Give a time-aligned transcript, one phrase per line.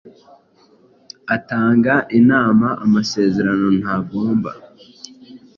[1.35, 4.51] atanga inama amasezerano ntagomba